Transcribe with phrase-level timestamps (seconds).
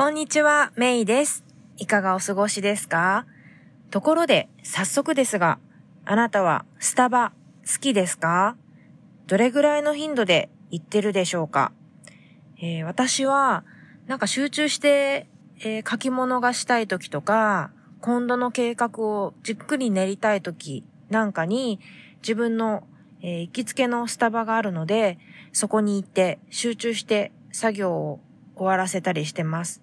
[0.00, 1.44] こんにちは、メイです。
[1.76, 3.26] いかがお過ごしですか？
[3.90, 5.58] ところで、早速ですが、
[6.06, 7.34] あなたはスタバ
[7.70, 8.56] 好きですか？
[9.26, 11.72] どれぐらいの頻度で行ってるでしょうか、
[12.56, 13.62] えー、私は、
[14.06, 15.26] なんか集中して、
[15.58, 17.70] えー、書き物がしたい時とか、
[18.00, 21.78] 今度の計画をじっくり練りたい時なんかに、
[22.22, 22.84] 自分の、
[23.20, 25.18] えー、行きつけのスタバがあるので、
[25.52, 28.20] そこに行って集中して作業を
[28.56, 29.82] 終わらせたりしてます。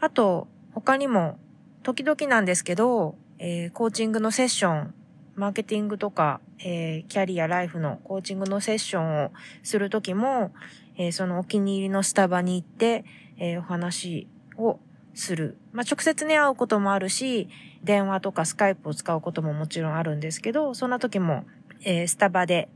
[0.00, 1.38] あと、他にも、
[1.82, 4.94] 時々なんですけど、えー、コーチングのセッション、
[5.34, 9.30] マーケティングとか、えー、キャリア、ライフのコーチングのセッションを
[9.62, 10.52] するときも、
[10.96, 13.04] えー、そのお気に入りのスタバに行って、
[13.38, 14.78] えお話を
[15.14, 15.58] する。
[15.72, 17.48] まあ、直接ね、会うこともあるし、
[17.84, 21.44] 電話とかスカイプを使うことももちろんあるんですけど、そんな時も、
[21.84, 22.68] えスタバで、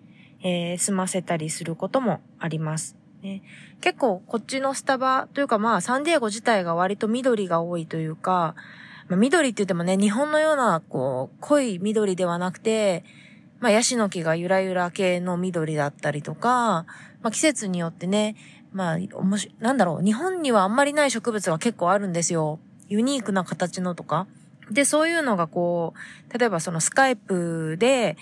[0.43, 3.00] え済ませたりすることもあります。
[3.23, 3.43] ね、
[3.81, 8.55] 結構こっちのスタバというかまあサンディエゴ自体が割と緑が多いというか、
[9.09, 13.05] まあ、緑って言ってもね、日本のようなこう濃い緑ではなくて、
[13.59, 16.87] まあヤシの木がゆらゆら系の緑だったりとか、
[17.21, 18.37] まあ季節によってね、
[18.73, 22.61] まあ、おもし、なんだろう、日本にはあんまりない植物が結構あるんですよ。
[22.89, 24.27] ユニークな形のとか。
[24.71, 25.95] で、そういうのがこ
[26.33, 28.17] う、例えばそのスカイプで、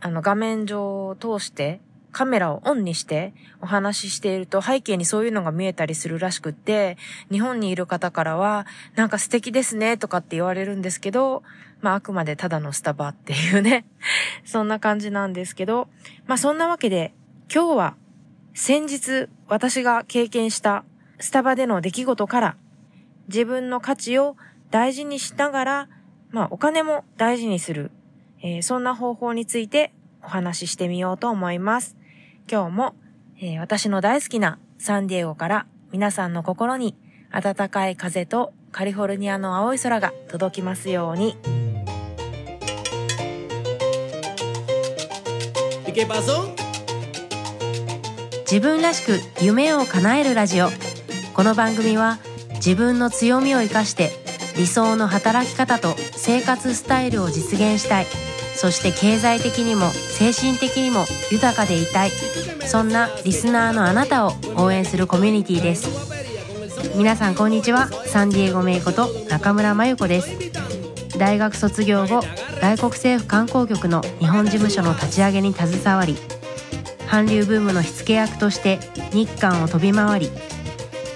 [0.00, 1.80] あの画面上を通して
[2.12, 6.98] カメラをオンにしてお話ししていると背景にそういうのが見えたりするらしくって、
[7.30, 11.42] 日本にいる方からは、なんか素敵ですねとかって言われるんですけど、
[11.80, 13.86] まああくまでただのスタバっていうね、
[14.44, 15.88] そんな感じなんですけど、
[16.26, 17.14] まあそんなわけで、
[17.52, 17.96] 今日は
[18.54, 20.84] 先日私が経験した
[21.18, 22.56] スタバでの出来事から
[23.28, 24.36] 自分の価値を
[24.70, 25.88] 大事にしながら、
[26.30, 27.90] まあお金も大事にする、
[28.42, 32.01] えー、そんな方法についてお話ししてみようと思います。
[32.50, 32.94] 今日も、
[33.38, 36.96] えー、私の大好きなサンディエゴから皆さんの心に
[37.30, 41.36] 暖かい風とカリフォルニアの青い空が届きますように。
[48.50, 50.68] 自分らしく夢を叶えるラジオ。
[51.34, 52.18] この番組は
[52.56, 54.10] 自分の強みを生かして
[54.56, 58.06] 理想の働き方と生活スタイルを実現したい
[58.62, 62.12] そして経済的にも精神的にも豊かでいたい。
[62.64, 65.88] そんなリスナーのあなたを応援するコミュニティです。
[66.96, 67.88] 皆さんこんにちは。
[67.88, 70.52] サンディエゴメイこと中村真由子です。
[71.18, 72.20] 大学卒業後
[72.60, 76.14] 外国政府観光局の日本事務所の立ち上げに携わり
[77.10, 78.78] 韓流ブームの火付け役として
[79.12, 80.30] 日韓を飛び回り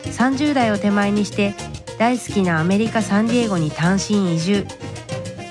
[0.06, 1.54] 30代を手前にして
[1.96, 4.66] 大好きなアメリカ・サンディエゴに単身移住。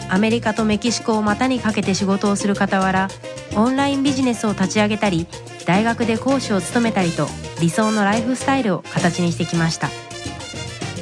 [0.10, 3.08] アメリカとメキシコを股にかけて仕事をする傍ら
[3.56, 5.28] オンラインビジネスを立ち上げたり
[5.66, 7.28] 大学で講師を務めたりと
[7.60, 9.90] 理想のライフスタイルを形にしてきました。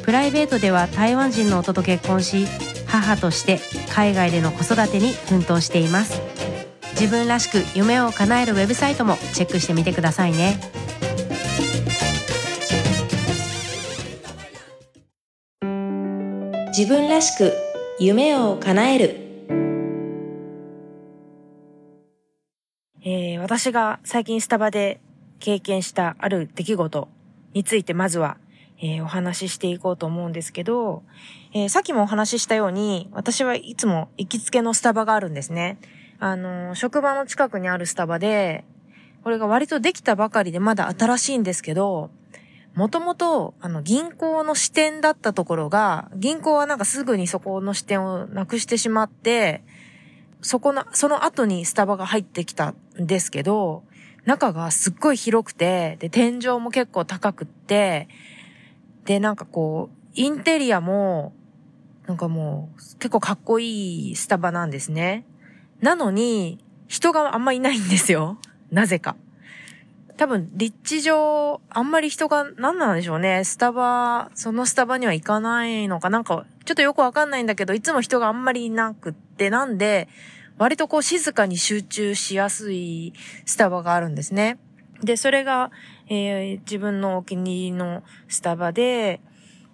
[0.04, 2.46] プライベートでは台湾人の夫と結婚し
[2.88, 3.60] 母として
[3.90, 6.22] 海外での子育てに奮闘しています。
[6.92, 10.60] 自分らしく夢を叶えるウェブサイトもチェックしてみてくださいね。
[16.78, 17.54] 自分らしく
[18.00, 19.24] 夢を叶える
[23.06, 25.00] えー、私が最近スタバで
[25.40, 27.08] 経験したある出来事
[27.54, 28.38] についてまずは、
[28.80, 31.04] えー、お話ししていこうと思うんですけど、
[31.54, 35.78] えー、さっきもお話ししたように、私はいつも行きつけのスタバがあるんですね。
[36.20, 38.64] あの、職場の近くにあるスタバで、
[39.24, 42.10] これが割とできたばかりでまだ新しいんですけど、
[42.76, 49.64] もともと、あの、銀行の支店だったところが、銀行はなんかすぐにそこの支店をなくしてしまって、
[50.42, 52.76] そこの、その後にスタバが入ってきたん
[53.06, 53.84] ですけど、
[54.26, 58.08] 中がすっごい広くて、で、天井も結構高くって、
[59.06, 61.34] で、なんかこう、インテリアも、
[62.08, 65.26] なんかもう、結構かっこいいスタバなんですね。
[65.80, 68.40] なのに、人があんまいないんですよ。
[68.72, 69.16] なぜか。
[70.24, 73.44] 多分、立地上、あんまり人が、何なんでしょうね。
[73.44, 80.08] スタバ、そのスタバには行かないのか、なんか、ちょっとよくわかんないんだけど、いつも人があんまりいなくって、なんで、
[80.58, 83.12] 割とこう静かに集中しやすい
[83.44, 84.60] スタバがあるんですね。
[85.04, 85.72] で、それが、
[86.08, 89.20] えー、自分のお気に入りのスタバで、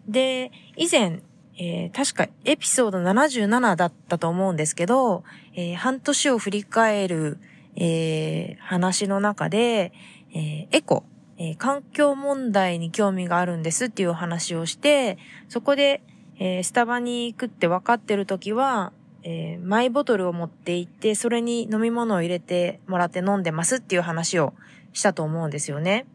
[0.08, 1.22] で、以前、
[1.60, 5.24] えー、確かエピソード77だったと思うんですけど、
[5.54, 7.38] えー、半年を振り返る、
[7.76, 9.94] えー、話の中で、
[10.34, 11.04] えー、エコ、
[11.38, 15.18] えー、環境問題に興味があるんですっていう話をして、
[15.48, 16.02] そこで、
[16.40, 18.94] えー、スタバに行くって分かってる時は、
[19.24, 24.54] えー、マイボトルを持って行って、それに飲み物を入れてもらって飲んでますっていう話を
[24.94, 26.06] したと思うんですよね。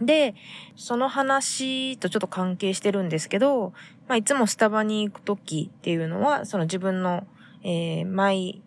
[0.00, 0.34] で、
[0.74, 3.72] その話とちょっと関係してるんですけど、
[4.08, 7.26] まあ、いつもスタバに行くときっていうのは、その自分の、
[7.62, 8.62] えー、マイ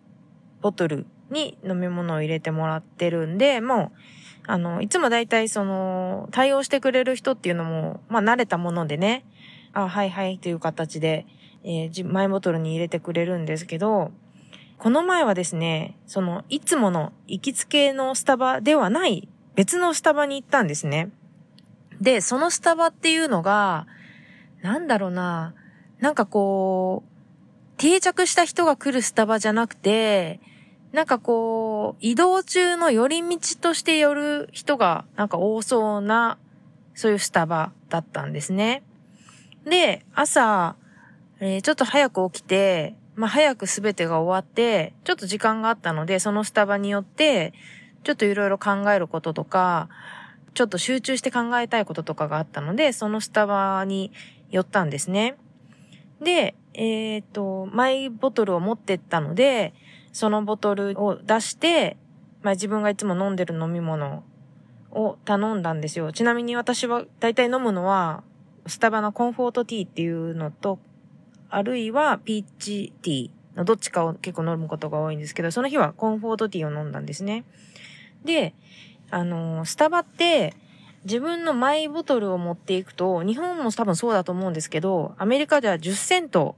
[0.62, 3.98] ボトルに飲み物を入れてもらってるんで、もう、
[4.46, 9.24] あの、いつもだいたいその、対応してくれる人っていうのも、まあ、慣れたものでね、
[9.72, 11.26] あ、はいはいという形で、
[11.64, 14.12] えー、マイボトルに入れてくれるんですけど、
[14.78, 21.10] この前はですね、その、いつもの行きつけのスタバではない別のスタバに行ったんですね。
[22.00, 23.86] で、そのスタバっていうのが、
[24.62, 25.54] なんだろうな、
[25.98, 30.40] なんかこう、定着した人が来るスタバじゃなくて、
[30.92, 36.38] なんかこう、移動中の寄り道として寄る人がなんか多そうな、
[36.94, 38.82] そういうスタバだったんですね。
[39.64, 40.76] で、朝、
[41.40, 47.52] えー、ちょっと早く起きて、まあ早くすべてが終わって、ちょっと時間があったので、そのスタバによって、
[48.04, 49.88] ちょっといろいろ考えることとか、
[50.54, 54.12] ちょっと集中して考えたいこととかがあったので、そのスタバに
[54.50, 55.36] 寄ったんですね。
[56.22, 59.74] で、えっ、ー、と、マイボトルを持ってったので、
[60.16, 61.98] そのボトルを出して、
[62.40, 64.24] まあ自分がいつも飲んでる飲み物
[64.90, 66.10] を頼んだんですよ。
[66.10, 68.22] ちなみに私は大体飲むのは、
[68.66, 70.78] スタバのコンフォートティーっていうのと、
[71.50, 77.44] あるいはピーチティーのどっちかを結構飲むことが多いんですけど、その日はコンフォートティーを飲んだんですね。
[78.24, 78.54] で、
[79.10, 80.54] あのー、スタバって、
[81.04, 86.56] 自分のマイボトルを持っていくと、日本も多分そうだと思うんですけど、アメリカでは10セント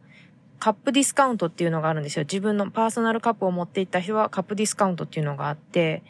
[0.59, 2.25] カップディスカウントっていうのがあるんですよ。
[2.25, 6.03] 自分のパーソナルカップを持っていった人はカップディスカウントっていうのがあって、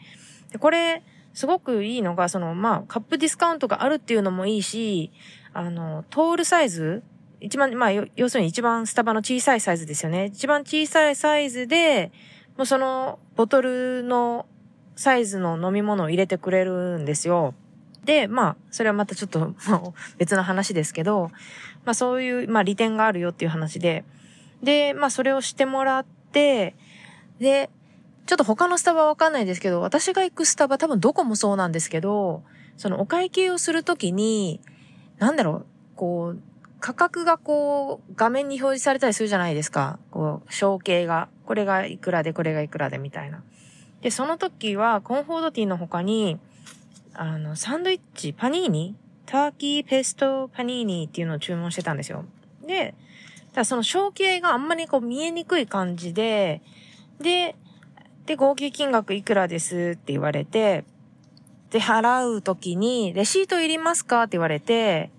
[0.51, 1.03] でこれ、
[1.33, 5.11] すごくいいのが、その、まあ、カップディスカウントがあるっていうのもいいし、
[5.53, 7.03] あの、トールサイズ
[7.41, 10.25] 一番、まあ、要するに一番スタバの小さいサイズですよね。
[10.25, 12.11] 一番小さいサイズで、
[12.57, 14.45] もうそのボトルの
[14.95, 17.53] サイズの飲み物を入れてくれるんですよ。
[18.03, 19.81] で、まあ、それはまたちょっと、まあ、
[20.17, 21.31] 別の話ですけど、
[21.85, 24.03] まあそういう、まあ利点があるよっていう話で、
[24.63, 26.75] で、まあそれをしてもらって、
[27.39, 27.69] で、
[28.25, 32.43] ちょっと他のスタバはわかんないですけど、私が行くスタバ多分どこもそうなんですけど、
[32.77, 34.61] そのお会計をするときに、
[35.17, 35.65] なんだろう、
[35.95, 36.39] こう、
[36.79, 39.99] 価格がこう、画面に表示されたりするじゃないですか。
[40.11, 41.27] こう、小形が。
[41.45, 43.43] これがいくらで、これがいくらで、みたいな。
[44.01, 46.39] で、その時は、コンフォードティーの他に、
[47.13, 48.95] あの、サンドイッチ、パニーニ？
[49.25, 52.23] ターキーペストパニーニっていうのを注文してたんですよ。
[52.65, 52.95] で、
[53.53, 56.61] だその小形があんまりこう見えにくい感じで、
[57.19, 57.55] で、
[58.25, 60.85] で、合計金額いくらですって言われて、
[61.71, 65.11] で、払う時に、レシートいりますかって言われて、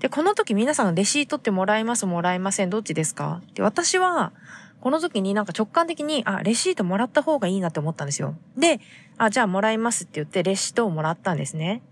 [0.00, 4.32] で、この時皆さんレシートってもらいますもらいませんどっちですかで、私は、
[4.80, 8.34] この時になんか直感的に、あ、レシートもらった方がいいなって思ったんですよ。
[8.56, 8.80] で、
[9.16, 11.82] あ、じゃあもらいますって言ってレシートをもらったんですね。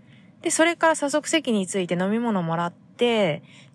[0.43, 2.86] で、それから早速席について飲み物もらって、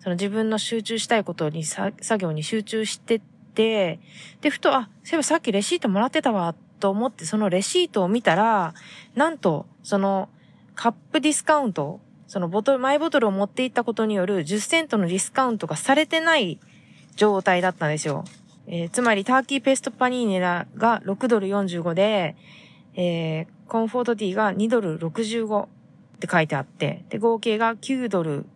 [0.00, 3.20] その自分の集中したいことに、作業に集中してっ
[3.54, 4.00] て、
[4.40, 8.74] で、ふと、あ、そういえばさっきレシートもらってたわ、と思ってそのレシートを見たら、
[9.14, 10.28] なんと、その
[10.74, 16.58] カップディスカウント、そのボトル、マイボトルを持っていったことによる10セントのディスカウントがされてない
[17.14, 18.24] 状態だったんですよ。
[18.66, 22.34] えー、つまりターキーペーストパニーネラが6ドル45で、
[22.94, 25.68] えー、コンフォートティーが2ドル65っ
[26.18, 28.46] て書いてあって、で、合計が9ドル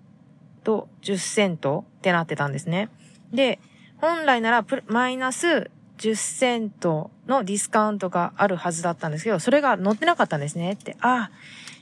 [0.66, 2.88] と10セントってなってたんですね。
[3.32, 3.60] で、
[3.98, 10.96] 本来ならマイナス10セントのディスカウントがあるはずだったんですけど、それが載ってなかったんですねって。
[11.00, 11.30] ああ、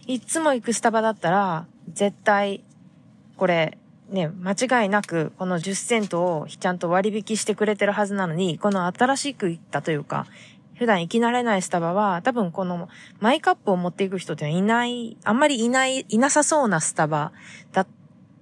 [0.06, 2.62] いつも行くスタバだったら、絶対、
[3.38, 3.78] これ、
[4.10, 10.26] ね、間違いなく、この10セントをちゃんと割引してくれてるはずなのに、この新しく行ったというか、
[10.76, 17.32] 普段行き慣れないスタバは、多分このマイカップを持っていく人っていない、あんまりいない、いなさそうなスタバ
[17.72, 17.86] だっ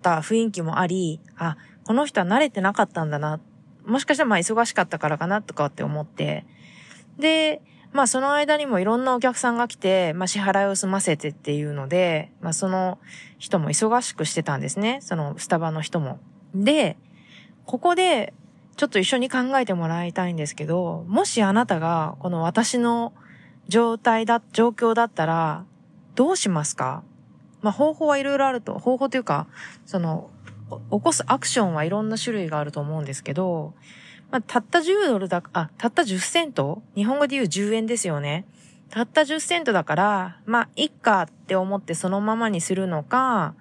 [0.03, 3.41] った雰囲気もあり、あ、この人は慣れてなかったんだな。
[3.87, 6.45] もしかしたらまあ忙しかったからかなとかって思って。
[7.19, 12.99] で、まあその間にもいろんなお客さんが来て、まあ支払いを済ませてっていうので、まあその
[13.39, 14.99] 人も忙しくしてたんですね。
[15.03, 16.19] そのスタバの人も。
[16.55, 16.97] で、
[17.65, 18.35] ここで
[18.77, 23.13] ちょっと一緒に考えてもらいたいんですけど、もしあなたがこの私の
[23.69, 25.65] 状態だ、状況だったら、
[26.15, 27.03] どうしますか？
[27.63, 29.47] まあ方法はいろいろあると、方法というか、
[29.87, 30.31] その、
[30.91, 33.75] 起こすアクションはいろんな種類があると思うんですけど、
[34.31, 36.83] まあ、たった10ドルだ、あ、たった10セント？
[36.95, 38.47] 日本語で言う10円ですよね。
[38.89, 43.55] たった10セントだから、まあ、いっかって思ってそのままにするのか、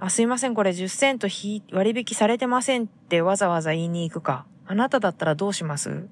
[0.00, 1.28] あ、すいません、これ10セント
[1.72, 4.46] 割引されてませんってわざわざ言いに行くか。
[4.66, 6.08] あなただったらどうします？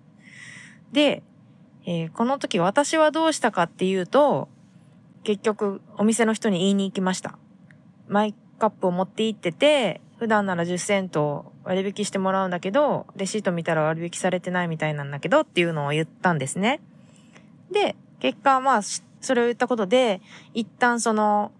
[0.93, 1.23] で、
[1.85, 4.49] えー、この時私はどうしたかっていうと、
[5.25, 7.39] 結局お店の人に言いに行きました。
[8.09, 16.81] マイカップを持って行ってて、普段なら10セント割引してもらうんだけど、レシート見たら割引されてないみたいなんだけどっていうのを言ったんですね。
[17.71, 20.21] で、結果まあ、それを言ったことで、
[20.55, 21.51] 一旦その、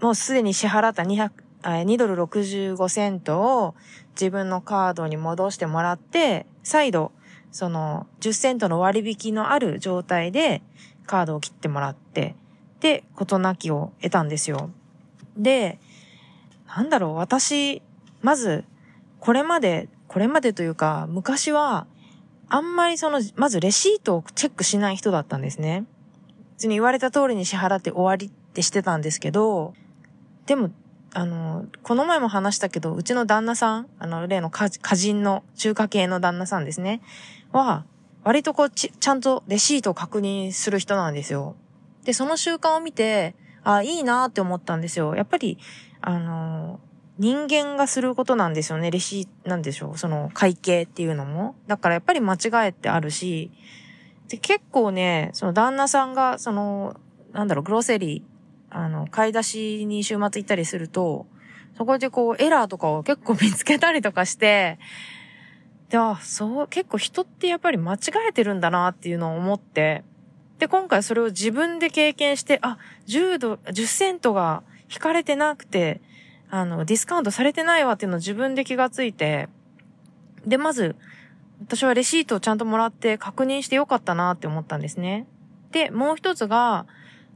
[0.00, 1.30] もうすでに支払った200、
[1.62, 3.74] 2ドル65セントを
[4.10, 7.12] 自分のカードに戻してもらって、再度、
[7.52, 10.60] その10セントの割引のある状態で
[11.06, 12.34] カードを切ってもらって、
[12.84, 14.68] で、事なきを得たんですよ。
[15.38, 15.78] で、
[16.68, 17.80] なんだろう、私、
[18.20, 18.66] まず、
[19.20, 21.86] これまで、これまでというか、昔は、
[22.50, 25.86] あんまりその、まずレシートをチェックしない人だったんですね。
[26.56, 29.72] 別に言われた通りに支払って終わりってしてたんですけど、
[30.44, 30.70] でも、
[31.14, 37.00] あの、この前も話したけど、うちの旦那さん、あの、例の家人の中華系の旦那さんですね、
[37.50, 37.86] は、
[38.24, 41.56] 割とこうち、ちゃんとレシートを確認する人なんですよ。
[42.04, 45.14] で、その習慣を見て、あ、いいなって思ったんですよ。
[45.14, 45.58] やっぱり、
[46.00, 46.80] あの、
[47.18, 48.90] 人間がすることなんですよね。
[48.90, 49.98] レシー、なんでしょう。
[49.98, 51.54] その会計っていうのも。
[51.66, 53.50] だからやっぱり間違えってあるし、
[54.28, 56.96] で、結構ね、その旦那さんが、その、
[57.32, 61.26] なんだろう、グロセリー、あの、買い出しに週末行ったりすると、
[61.76, 64.78] そこでこう、エラーとかを結構見つけたりとかして、
[65.90, 70.02] で、あ、そう、結構人ってやっぱり間違えてるんだなっていうのを思って、
[70.64, 76.00] で、今回それを自分で経験して、あ、10度、10セントが引かれてなくて、
[76.48, 79.50] あの、ディスカウントされてないわっていうのを自分で気がついて、
[80.46, 80.96] で、まず、
[81.60, 85.26] 私はレシートをちゃんともらって確認してよかったなって思ったんですね。
[85.70, 86.86] で、もう一つが、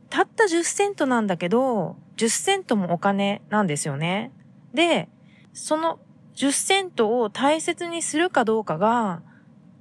[0.09, 4.33] たった10セントなんだけど、10セントもお金なんですよね。
[4.73, 5.11] で、
[5.53, 5.99] その
[6.35, 9.21] 10セントを大切にするかどうかが、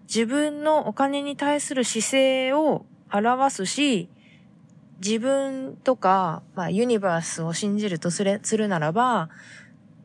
[0.03, 4.09] 自分のお金に対する姿勢を表すし、
[4.99, 9.29] 自分とか、まあ、ユニバースを信じるとするならば、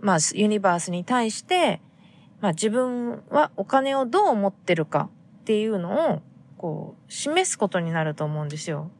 [0.00, 1.80] まあ、ユニバースに対して、
[2.40, 5.09] まあ、自分はお金をどう思ってるか
[5.40, 6.23] っていうのを、
[6.59, 8.90] こう、示すことになると思うんですよ。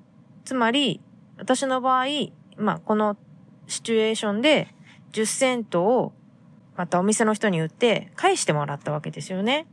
[0.45, 1.01] つまり、
[1.37, 2.07] 私の場合、
[2.57, 3.17] まあ、この
[3.67, 4.69] シチュエーションで
[5.13, 6.13] 10セントを
[6.77, 9.67] またお店の人に売って返してもらったわけですよね。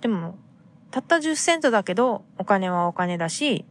[0.00, 0.36] でも、
[0.92, 3.64] たった10セントだけど、お金はお金だし、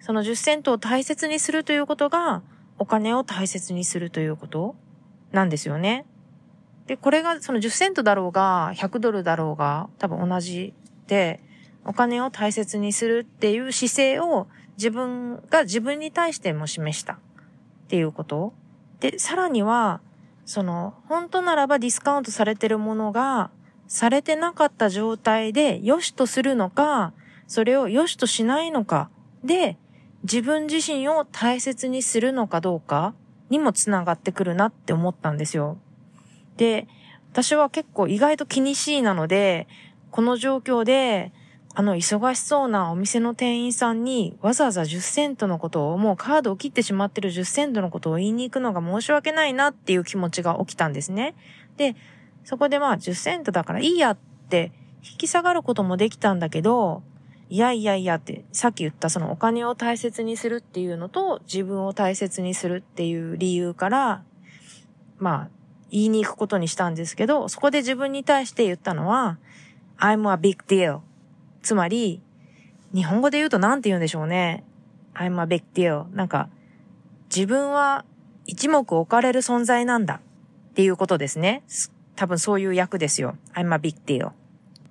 [0.00, 2.42] その10セントを大切にするということが、
[2.78, 4.76] お金を大切にするということ
[5.32, 6.04] なんですよね。
[6.86, 10.74] で、これがその10セントだろうが、100ドルだろうが、多分同じ
[11.06, 11.40] で、
[11.86, 14.46] お金を大切にするっていう姿勢を
[14.76, 17.18] 自分が自分に対しても示したっ
[17.88, 18.52] ていうこと。
[19.00, 20.02] で、さらには、
[20.44, 23.50] その、本当ならばディスカウントされてるものが、
[23.88, 27.12] されてなかった状態で良しとするのか、
[27.46, 29.10] それを良しとしないのか、
[29.42, 29.76] で、
[30.22, 33.14] 自分自身を大切にするのかどうか
[33.50, 35.78] にもつながってくるなって思ったんですよ。
[36.56, 36.86] で、
[37.32, 39.66] 私は結構意外と気にしいなので、
[40.10, 41.32] この状況で、
[41.74, 51.36] あの忙しそうなお店の店員さんにわざわざ10セントのことをもうカードを切ってしまってる10セントのことを言いに行くのが申し訳ないなっていう気持ちが起きたんですね。
[51.76, 51.94] で、
[52.48, 54.16] そこでまあ10セントだからいいやっ
[54.48, 57.02] て引き下がることもできたんだけど、
[57.50, 64.22] いやいやいやって、さっき言ったそのお金を大切にするっていうのと自分を大切にするっていう理由から、
[65.18, 65.48] まあ、
[65.90, 69.36] 言いに行くことにしたんですけど、そこで自分に対して言ったのは、
[69.98, 71.00] I'm a big deal.
[71.60, 72.22] つまり、
[72.94, 74.64] 日本語で言うと何て言うんでしょうね。
[75.12, 76.06] I'm a big deal.
[76.16, 76.48] なんか、
[77.28, 78.06] 自分は
[78.46, 80.22] 一目置かれる存在なんだ
[80.70, 81.62] っていうことですね。
[82.18, 83.36] 多分そういう役ですよ。
[83.54, 84.32] I'm a big deal.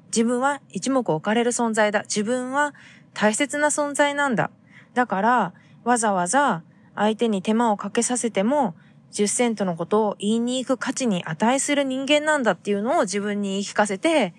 [0.06, 2.04] 自分は一目置かれる存在だ。
[2.04, 2.74] 自分は
[3.14, 4.50] 大切な存在なんだ。
[4.94, 5.54] だから、
[5.84, 6.64] わざわざ
[6.96, 8.76] 相手に手間をかけさせても、
[9.12, 14.34] 10セントのことを言いに行く価値に値する人間なんだっていうのを自分に言い聞かせて、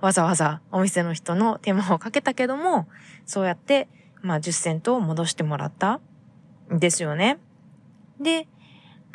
[0.00, 2.86] わざわざお店の人の手間をかけたけども、
[3.26, 3.88] そうやって、
[4.22, 5.98] まあ10セントを戻してもらった
[6.72, 7.38] んですよね。
[8.20, 8.46] で、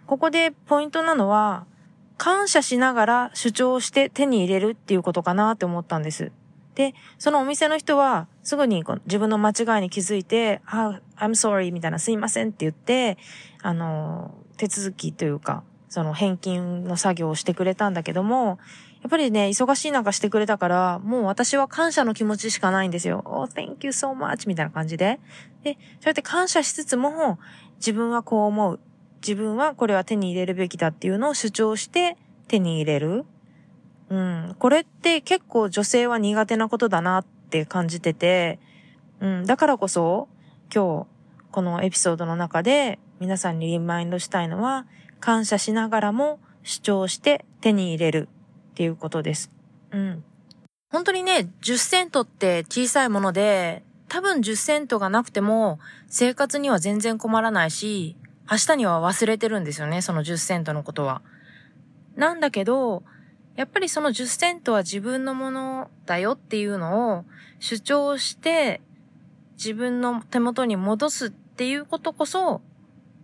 [0.07, 1.67] ここでポイントなのは、
[2.17, 6.31] 感謝しながら主張して手に入れるっていうことかなって思ったんです。
[6.75, 13.17] で、そのお店の人はすぐに自分の間違いに気づいて、あ、I'm sorry みたいなすいませんって言って、
[13.61, 18.57] あの、手続きというか、その返金の作業をしてくれたんだけども、
[19.03, 23.21] やっぱりね、忙しい中してくれたから、もう私は感謝の気持ちしかないんですよ。
[23.25, 25.19] Oh, thank you so much みたいな感じで。
[25.63, 27.37] で、そうやって感謝しつつも、
[27.77, 28.79] 自分はこう思う。
[29.25, 32.17] 自分はこれは手に入れるべきだっていうのを主張して
[32.49, 33.25] 手に入れる。
[34.09, 34.55] うん。
[34.59, 38.59] これって結構女性は苦手なことだなって感じてて、
[39.21, 39.45] うん。
[39.45, 40.27] だからこそ、
[40.73, 41.07] 今日、
[41.51, 44.85] このエピソードの中で皆さんにリマインドしたいのは、
[45.21, 48.27] 感謝しながらも主張して手に入れる
[48.71, 49.51] っていうことです。
[49.91, 50.23] うん。
[50.91, 58.15] 本当にね、10セントって小さいもので、多分10セントがなくても生活には全然困らないし、
[58.49, 61.21] 明日には忘れてるんですよね、その10セントのことは。
[62.15, 63.03] なんだけど、
[63.55, 67.25] やっぱりその10セントは自分のものだよっていうのを
[67.59, 68.81] 主張して
[69.57, 72.61] 自分の手元に戻すっていうことこそ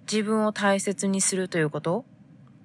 [0.10, 2.06] 自分を大切にするということ。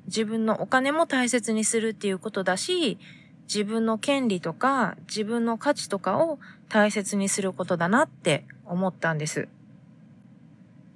[0.06, 2.99] 自分のお金も大切にするっていうことだし、
[3.46, 9.49] 自分の権利とか自分の価値とかを大切にすることだなって思ったんです。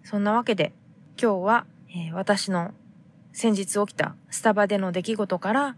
[0.05, 0.73] そんなわけで
[1.21, 2.73] 今日は、えー、私の
[3.33, 5.77] 先日起きたスタバでの出来事から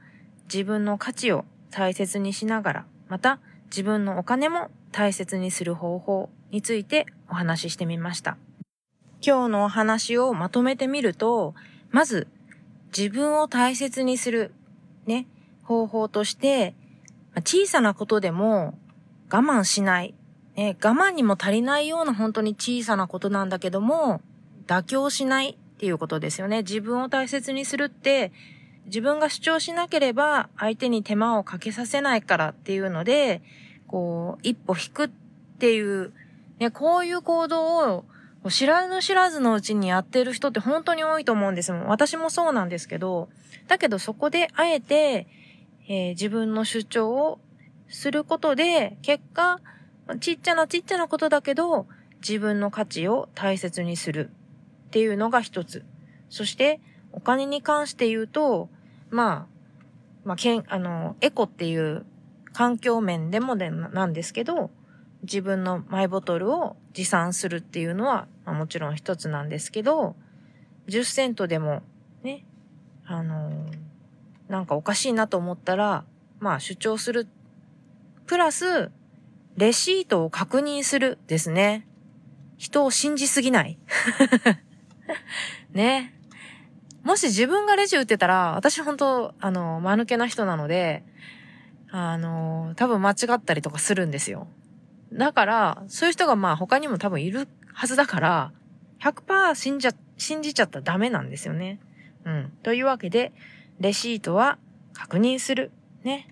[0.52, 8.36] 自分の価値を大切にしながら、また自分のお金も大切にする方法についてお話ししてみました。
[9.26, 11.54] 今日のお話をまとめてみると、
[11.90, 12.28] まず、
[12.94, 14.52] 自分を大切にする、
[15.06, 15.26] ね、
[15.62, 16.74] 方法として、
[17.36, 18.78] 小さなことでも
[19.32, 20.12] 我慢しない。
[20.54, 24.20] ね、我慢にも足りないような本当に小さなことなんだけども、
[24.66, 26.58] 妥協しないっていうことですよね。
[26.58, 28.32] 自分を大切にするって、
[28.86, 33.42] 自分が主張しなければ相手に手間をかけさせないからっていうので、
[33.86, 35.08] こう、一歩引くっ
[35.58, 36.12] ていう、
[36.58, 38.04] ね、こういう行動
[38.44, 41.86] を知らぬ知らずのうちにやってる人って本当に多いと思うんですもん。
[41.86, 43.28] 私もそうなんですけど、
[43.68, 45.26] だけどそこであえて、
[45.88, 47.40] えー、自分の主張を
[47.88, 49.60] することで、結果、
[50.20, 51.86] ちっちゃなちっちゃなことだけど、
[52.20, 54.30] 自分の価値を大切にする
[54.90, 55.84] っていうのが一つ。
[56.28, 56.80] そして、
[57.12, 58.68] お金に関して言うと、
[59.08, 59.46] まあ、
[60.24, 62.04] まあ、けん、あの、エコっていう
[62.52, 64.70] 環境面でもでなんですけど、
[65.22, 70.16] 自分のマイボトルを持参するっていうのは、まあ、もちろん一つなんですけど、
[70.88, 71.82] 10セントでも
[72.24, 72.44] ね、
[73.06, 73.66] あの、
[74.48, 76.04] なんかおかしいなと思ったら、
[76.40, 77.28] まあ主張する。
[78.26, 78.90] プラス、
[79.56, 81.86] レシートを確認するですね。
[82.56, 83.78] 人を信じすぎない。
[85.72, 86.14] ね。
[87.02, 91.04] もし自分がレジ打ってたら、私本当あの、間抜けな人なので、
[91.90, 94.46] あの、多分間違ったりとかするんですよ。
[95.12, 98.52] だから、そういう人がまあ他にも多分いるはずだから、
[99.00, 101.80] 100%信じゃ、信じちゃったらダメなんですよね。
[102.24, 102.52] うん。
[102.62, 103.32] というわけで、
[103.78, 104.58] レシートは
[104.92, 105.72] 確認する。
[106.04, 106.28] ね。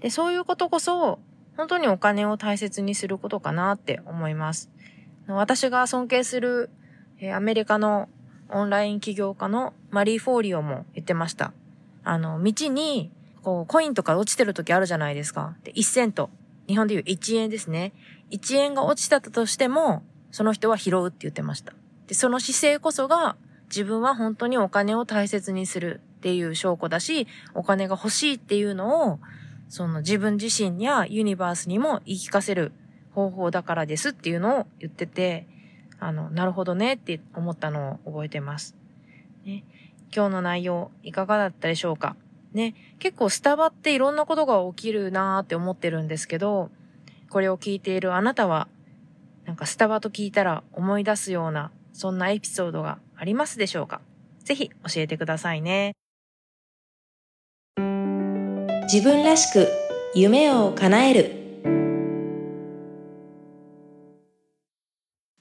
[0.00, 1.18] で、そういうことこそ、
[1.56, 4.70] 本当にお金を大切にすることかなって思います。
[5.26, 6.70] 私が尊敬する、
[7.20, 8.08] えアメリカの
[8.52, 11.52] オンライン起業家のマリー・フォーリオも言ってました。
[12.04, 13.10] あの、道に、
[13.42, 15.56] こう、コインとか落ちてる時あるじゃないですか。
[15.64, 16.30] で、1セント。
[16.66, 17.92] 日本でいう1円ですね。
[18.30, 21.72] 1円が落ちたとしても、その人は拾うって言ってました。
[22.06, 23.36] で、その姿勢こそが
[23.68, 29.20] 自分は本当にお金を大切にするっていう証拠だし、お金が欲しいっていうのを、
[29.68, 32.72] その自分自身やユニバースにも言い聞かせる
[33.14, 35.46] 方法だからですっていうのを言ってて、
[36.00, 38.74] あの、なるほどねって思ったのを覚えてます。
[39.44, 39.64] ね、
[40.14, 42.16] 今日の内容いかがだったでしょうか？
[42.52, 46.70] ね、結構スタバっていろんなことが起きるなーって思ってるんですけど、
[47.28, 48.66] これを聞いているあなたは、
[49.44, 54.00] なんかスタバと聞いたら思い出すような、そんなエピソードがありますでしょうか？
[54.42, 55.92] ぜひ教えてくださいね。
[58.92, 59.68] 自分らしく
[60.14, 61.39] 夢を叶える。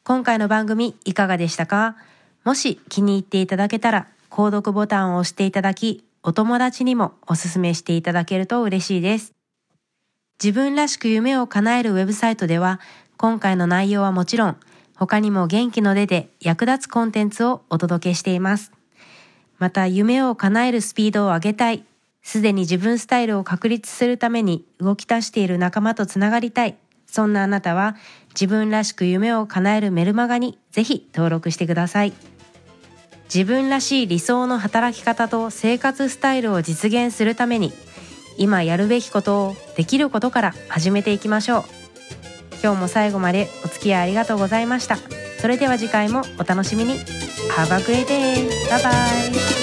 [0.10, 1.96] 今回の番組いかがでしたか？
[2.44, 9.36] もし気に入っていただけたら、購読ボタンを押していただき、お友達にもおすすめしていただけると嬉しいです。
[10.44, 12.80] 自分らしく夢を叶えるウェブサイトでは、
[13.18, 14.58] 今回の内容はもちろん、
[14.96, 18.72] 他にも元気の出で役立つコンテンツをお届けしています。
[19.60, 21.86] また、夢を叶えるスピードを上げたい、
[22.24, 27.96] すでに自分スタイルを確立するために動き出している仲間とつながりたい、そんなあなたは、
[28.40, 32.14] 自分らしく夢を叶えるメルマガにぜひ登録してください。
[33.34, 37.72] 自分らしい理想の働き方と生活スタイルを実現するために
[38.38, 41.64] 今やるべきことをできることから始めていきましょう
[42.64, 44.98] 今日も最後までお付き合いありがとうございました
[45.40, 46.96] それでは次回もお楽しみに
[47.56, 48.50] Have a great day!
[48.72, 48.90] バイバ
[49.56, 49.59] イ